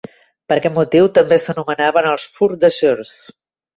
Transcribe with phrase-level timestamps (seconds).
[0.51, 3.17] Per aquest motiu també s'anomenaven els "Four-deucers".